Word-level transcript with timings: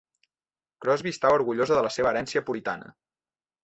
Crosby 0.85 1.13
estava 1.17 1.39
orgullosa 1.41 1.79
de 1.81 1.87
la 1.91 1.95
seva 1.99 2.13
herència 2.15 2.47
puritana. 2.53 2.95